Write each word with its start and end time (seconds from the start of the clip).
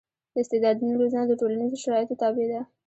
د 0.33 0.35
استعدادونو 0.43 0.93
روزنه 1.01 1.23
د 1.27 1.33
ټولنیزو 1.39 1.81
شرایطو 1.83 2.19
تابع 2.21 2.45
ده. 2.51 2.61